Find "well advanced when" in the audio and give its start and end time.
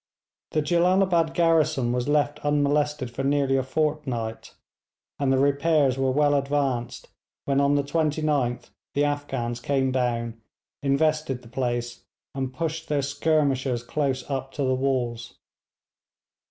6.09-7.61